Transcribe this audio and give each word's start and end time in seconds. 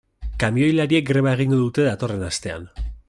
Kamioilariek 0.43 1.05
greba 1.11 1.33
egingo 1.39 1.59
dute 1.61 1.87
datorren 1.89 2.25
astean. 2.31 2.67